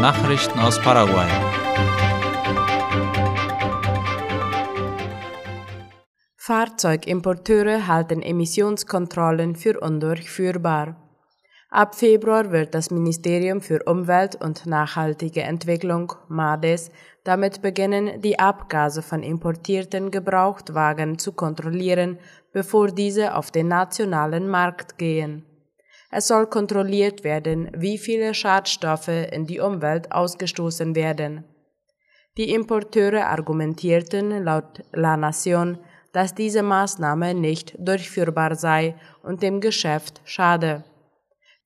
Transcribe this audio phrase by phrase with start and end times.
[0.00, 1.28] Nachrichten aus Paraguay.
[6.36, 10.96] Fahrzeugimporteure halten Emissionskontrollen für undurchführbar.
[11.68, 16.90] Ab Februar wird das Ministerium für Umwelt und nachhaltige Entwicklung MADES
[17.24, 22.18] damit beginnen, die Abgase von importierten Gebrauchtwagen zu kontrollieren,
[22.54, 25.44] bevor diese auf den nationalen Markt gehen.
[26.12, 31.44] Es soll kontrolliert werden, wie viele Schadstoffe in die Umwelt ausgestoßen werden.
[32.36, 35.78] Die Importeure argumentierten laut La Nation,
[36.12, 40.82] dass diese Maßnahme nicht durchführbar sei und dem Geschäft schade.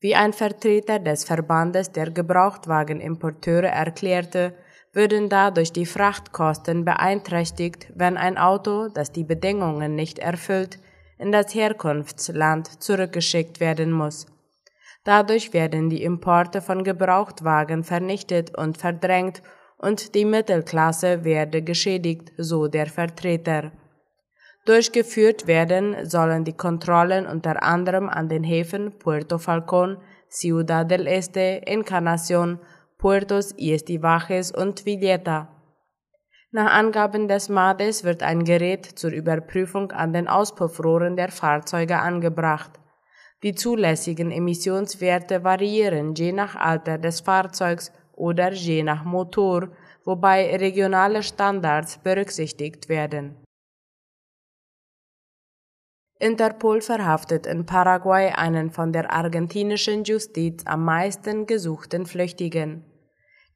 [0.00, 4.52] Wie ein Vertreter des Verbandes der Gebrauchtwagenimporteure erklärte,
[4.92, 10.78] würden dadurch die Frachtkosten beeinträchtigt, wenn ein Auto, das die Bedingungen nicht erfüllt,
[11.18, 14.26] in das Herkunftsland zurückgeschickt werden muss.
[15.04, 19.42] Dadurch werden die Importe von Gebrauchtwagen vernichtet und verdrängt
[19.76, 23.72] und die Mittelklasse werde geschädigt, so der Vertreter.
[24.64, 29.98] Durchgeführt werden sollen die Kontrollen unter anderem an den Häfen Puerto Falcón,
[30.30, 32.60] Ciudad del Este, Encarnación,
[32.96, 35.50] Puertos y Estivajes und Villeta.
[36.50, 42.80] Nach Angaben des MADES wird ein Gerät zur Überprüfung an den Auspuffrohren der Fahrzeuge angebracht.
[43.44, 49.68] Die zulässigen Emissionswerte variieren je nach Alter des Fahrzeugs oder je nach Motor,
[50.02, 53.36] wobei regionale Standards berücksichtigt werden.
[56.18, 62.82] Interpol verhaftet in Paraguay einen von der argentinischen Justiz am meisten gesuchten Flüchtigen.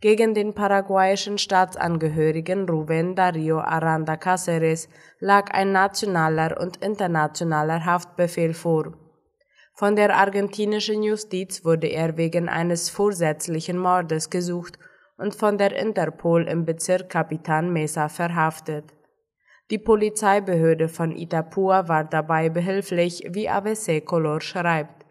[0.03, 9.08] Gegen den paraguayischen Staatsangehörigen Rubén Darío Aranda Cáceres lag ein nationaler und internationaler Haftbefehl vor.
[9.79, 14.77] Von der argentinischen Justiz wurde er wegen eines vorsätzlichen Mordes gesucht
[15.17, 18.87] und von der Interpol im Bezirk Capitan Mesa verhaftet.
[19.71, 25.07] Die Polizeibehörde von Itapua war dabei behilflich, wie ABC Color schreibt.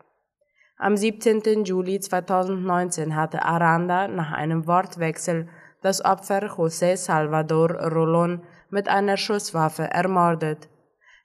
[0.77, 1.63] Am 17.
[1.63, 5.47] Juli 2019 hatte Aranda nach einem Wortwechsel
[5.81, 10.67] das Opfer José Salvador Rolón mit einer Schusswaffe ermordet.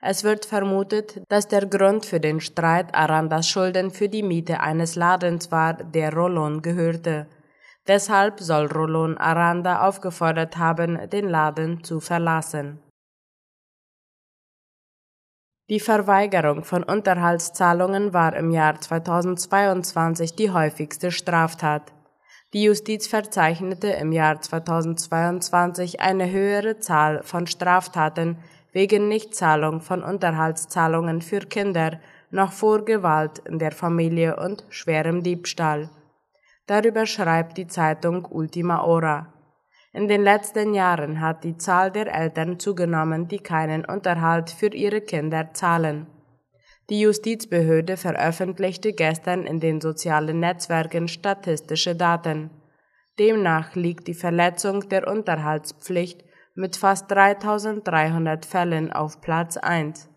[0.04, 4.96] Es wird vermutet, dass der Grund für den Streit Arandas Schulden für die Miete eines
[4.96, 7.28] Ladens war, der Rolón gehörte.
[7.86, 12.80] Deshalb soll Rolón Aranda aufgefordert haben, den Laden zu verlassen.
[15.70, 21.92] Die Verweigerung von Unterhaltszahlungen war im Jahr 2022 die häufigste Straftat.
[22.52, 28.38] Die Justiz verzeichnete im Jahr 2022 eine höhere Zahl von Straftaten
[28.72, 32.00] wegen Nichtzahlung von Unterhaltszahlungen für Kinder
[32.30, 35.90] noch vor Gewalt in der Familie und schwerem Diebstahl.
[36.66, 39.32] Darüber schreibt die Zeitung Ultima Hora.
[39.92, 45.02] In den letzten Jahren hat die Zahl der Eltern zugenommen, die keinen Unterhalt für ihre
[45.02, 46.06] Kinder zahlen.
[46.88, 52.50] Die Justizbehörde veröffentlichte gestern in den sozialen Netzwerken statistische Daten.
[53.18, 56.24] Demnach liegt die Verletzung der Unterhaltspflicht
[56.54, 60.08] mit fast 3300 Fällen auf Platz 1.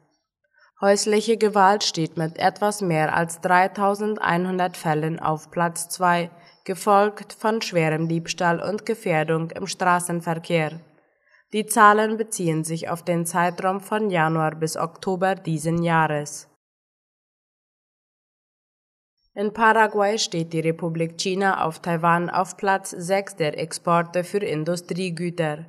[0.81, 6.29] Häusliche Gewalt steht mit etwas mehr als 3100 Fällen auf Platz 2
[6.65, 10.81] gefolgt von schwerem Diebstahl und Gefährdung im Straßenverkehr.
[11.53, 16.49] Die Zahlen beziehen sich auf den Zeitraum von Januar bis Oktober diesen Jahres.
[19.33, 25.65] In Paraguay steht die Republik China auf Taiwan auf Platz 6 der Exporte für Industriegüter.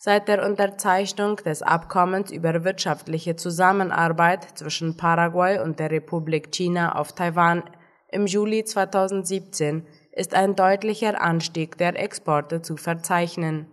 [0.00, 7.12] Seit der Unterzeichnung des Abkommens über wirtschaftliche Zusammenarbeit zwischen Paraguay und der Republik China auf
[7.12, 7.64] Taiwan
[8.12, 13.66] im Juli 2017 ist ein deutlicher Anstieg der Exporte zu verzeichnen.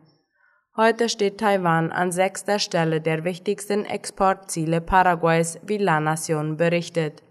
[0.75, 7.21] Heute steht Taiwan an sechster Stelle der wichtigsten Exportziele Paraguays, wie La Nation berichtet.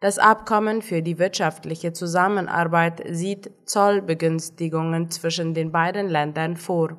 [0.00, 6.96] Das Abkommen für die wirtschaftliche Zusammenarbeit sieht Zollbegünstigungen zwischen den beiden Ländern vor.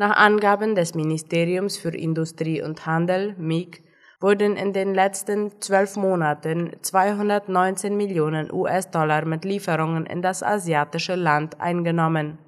[0.00, 3.82] Nach Angaben des Ministeriums für Industrie und Handel MIG
[4.18, 11.60] wurden in den letzten zwölf Monaten 219 Millionen US-Dollar mit Lieferungen in das asiatische Land
[11.60, 12.38] eingenommen.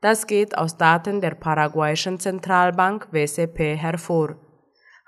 [0.00, 4.36] Das geht aus Daten der paraguayischen Zentralbank WCP hervor.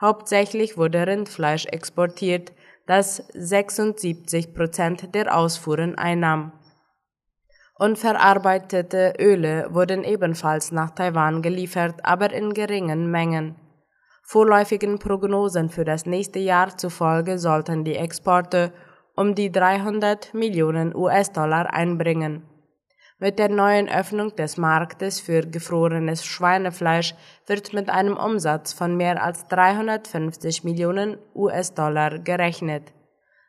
[0.00, 2.53] Hauptsächlich wurde Rindfleisch exportiert,
[2.87, 6.50] das 76 Prozent der Ausfuhren einnahm.
[7.78, 13.56] Unverarbeitete Öle wurden ebenfalls nach Taiwan geliefert, aber in geringen Mengen.
[14.23, 18.73] Vorläufigen Prognosen für das nächste Jahr zufolge sollten die Exporte
[19.14, 22.43] um die 300 Millionen US-Dollar einbringen.
[23.19, 27.14] Mit der neuen Öffnung des Marktes für gefrorenes Schweinefleisch
[27.46, 32.93] wird mit einem Umsatz von mehr als 350 Millionen US-Dollar gerechnet.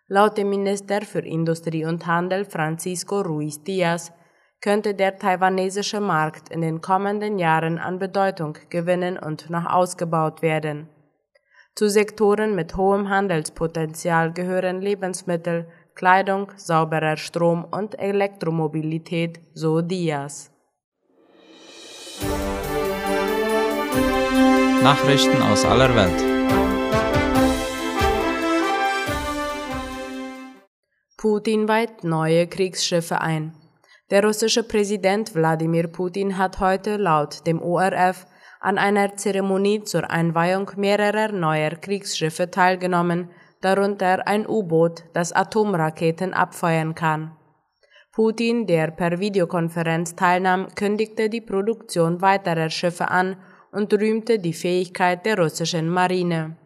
[0.09, 4.13] Laut dem Minister für Industrie und Handel Francisco Ruiz Diaz
[4.61, 10.87] könnte der taiwanesische Markt in den kommenden Jahren an Bedeutung gewinnen und noch ausgebaut werden.
[11.75, 20.51] Zu Sektoren mit hohem Handelspotenzial gehören Lebensmittel, Kleidung, sauberer Strom und Elektromobilität, so Diaz.
[24.81, 26.36] Nachrichten aus aller Welt.
[31.37, 33.53] Putin weiht neue Kriegsschiffe ein.
[34.09, 38.25] Der russische Präsident Wladimir Putin hat heute laut dem ORF
[38.59, 43.29] an einer Zeremonie zur Einweihung mehrerer neuer Kriegsschiffe teilgenommen,
[43.61, 47.37] darunter ein U-Boot, das Atomraketen abfeuern kann.
[48.11, 53.37] Putin, der per Videokonferenz teilnahm, kündigte die Produktion weiterer Schiffe an
[53.71, 56.57] und rühmte die Fähigkeit der russischen Marine.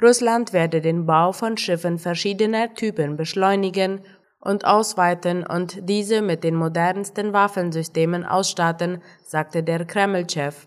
[0.00, 4.00] Russland werde den Bau von Schiffen verschiedener Typen beschleunigen
[4.40, 10.66] und ausweiten und diese mit den modernsten Waffensystemen ausstatten, sagte der Kreml-Chef.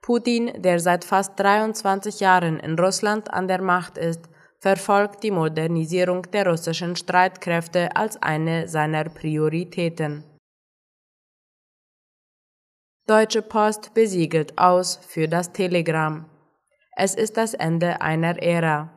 [0.00, 4.28] Putin, der seit fast 23 Jahren in Russland an der Macht ist,
[4.58, 10.24] verfolgt die Modernisierung der russischen Streitkräfte als eine seiner Prioritäten.
[13.06, 16.26] Deutsche Post besiegelt aus für das Telegramm.
[17.00, 18.90] Es ist das Ende einer Ära.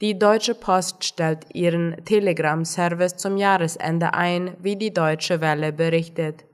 [0.00, 6.46] Die Deutsche Post stellt ihren Telegram-Service zum Jahresende ein, wie die Deutsche Welle berichtet.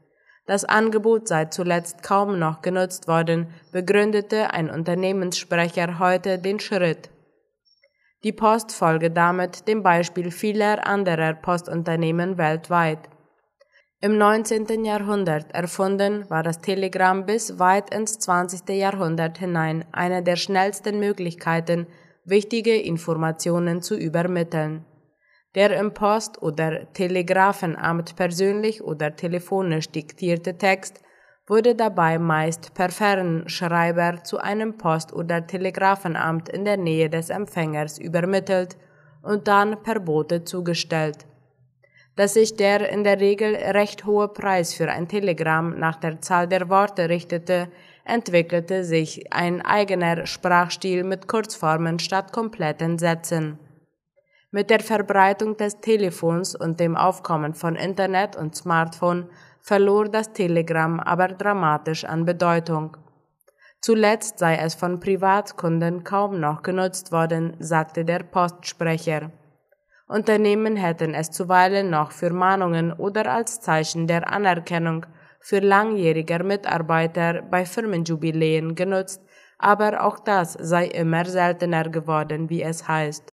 [0.47, 7.09] Das Angebot sei zuletzt kaum noch genutzt worden, begründete ein Unternehmenssprecher heute den Schritt.
[8.25, 13.09] Die Post folge damit dem Beispiel vieler anderer Postunternehmen weltweit.
[14.02, 14.82] Im 19.
[14.87, 18.67] Jahrhundert erfunden war das Telegramm bis weit ins 20.
[18.70, 21.87] Jahrhundert hinein eine der schnellsten Möglichkeiten,
[22.25, 24.87] wichtige Informationen zu übermitteln.
[25.55, 31.02] Der im Post- oder Telegrafenamt persönlich oder telefonisch diktierte Text
[31.47, 37.99] wurde dabei meist per Fernschreiber zu einem Post- oder Telegrafenamt in der Nähe des Empfängers
[37.99, 38.79] übermittelt
[39.23, 41.26] und dann per Bote zugestellt.
[42.21, 46.47] Dass sich der in der Regel recht hohe Preis für ein Telegramm nach der Zahl
[46.47, 47.71] der Worte richtete,
[48.05, 53.59] entwickelte sich ein eigener Sprachstil mit Kurzformen statt kompletten Sätzen.
[54.51, 59.31] Mit der Verbreitung des Telefons und dem Aufkommen von Internet und Smartphone
[59.63, 62.99] verlor das Telegramm aber dramatisch an Bedeutung.
[63.81, 69.31] Zuletzt sei es von Privatkunden kaum noch genutzt worden, sagte der Postsprecher.
[70.11, 75.07] Unternehmen hätten es zuweilen noch für Mahnungen oder als Zeichen der Anerkennung
[75.39, 79.23] für langjähriger Mitarbeiter bei Firmenjubiläen genutzt,
[79.57, 83.31] aber auch das sei immer seltener geworden, wie es heißt.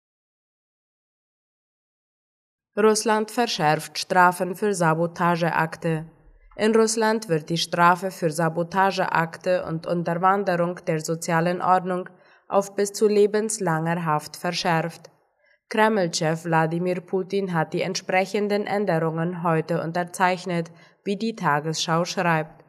[2.77, 6.05] Russland verschärft Strafen für Sabotageakte.
[6.57, 12.07] In Russland wird die Strafe für Sabotageakte und Unterwanderung der sozialen Ordnung
[12.47, 15.09] auf bis zu lebenslanger Haft verschärft.
[15.69, 20.71] Kreml-Chef Wladimir Putin hat die entsprechenden Änderungen heute unterzeichnet,
[21.03, 22.63] wie die Tagesschau schreibt.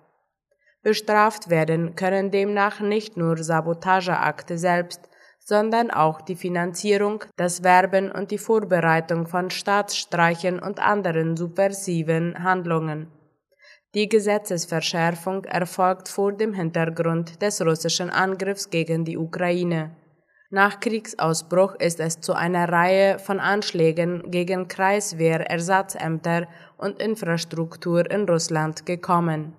[0.83, 8.31] Bestraft werden können demnach nicht nur Sabotageakte selbst, sondern auch die Finanzierung, das Werben und
[8.31, 13.11] die Vorbereitung von Staatsstreichen und anderen subversiven Handlungen.
[13.95, 19.97] Die Gesetzesverschärfung erfolgt vor dem Hintergrund des russischen Angriffs gegen die Ukraine.
[20.50, 28.87] Nach Kriegsausbruch ist es zu einer Reihe von Anschlägen gegen Kreiswehrersatzämter und Infrastruktur in Russland
[28.87, 29.55] gekommen.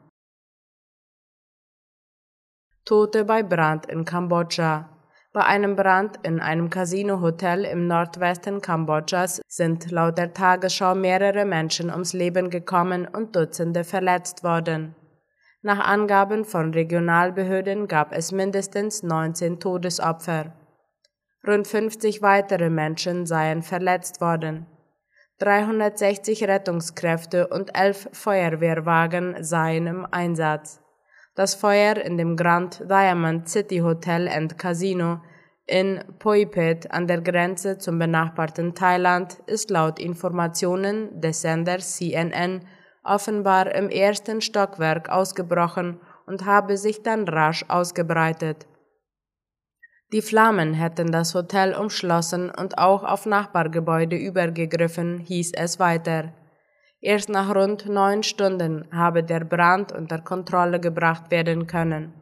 [2.86, 4.90] Tote bei Brand in Kambodscha.
[5.32, 11.92] Bei einem Brand in einem Casino-Hotel im Nordwesten Kambodschas sind laut der Tagesschau mehrere Menschen
[11.92, 14.96] ums Leben gekommen und Dutzende verletzt worden.
[15.62, 20.59] Nach Angaben von Regionalbehörden gab es mindestens 19 Todesopfer.
[21.48, 24.66] Rund 50 weitere Menschen seien verletzt worden.
[25.40, 30.82] 360 Rettungskräfte und elf Feuerwehrwagen seien im Einsatz.
[31.36, 35.22] Das Feuer in dem Grand Diamond City Hotel and Casino
[35.66, 42.66] in Poipet an der Grenze zum benachbarten Thailand ist laut Informationen des Senders CNN
[43.04, 48.68] offenbar im ersten Stockwerk ausgebrochen und habe sich dann rasch ausgebreitet.
[50.12, 56.34] Die Flammen hätten das Hotel umschlossen und auch auf Nachbargebäude übergegriffen, hieß es weiter.
[57.00, 62.14] Erst nach rund neun Stunden habe der Brand unter Kontrolle gebracht werden können.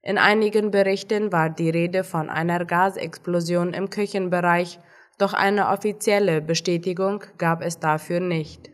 [0.00, 4.78] In einigen Berichten war die Rede von einer Gasexplosion im Küchenbereich,
[5.18, 8.70] doch eine offizielle Bestätigung gab es dafür nicht.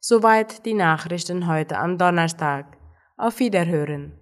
[0.00, 2.78] Soweit die Nachrichten heute am Donnerstag.
[3.18, 4.18] Auf Wiederhören.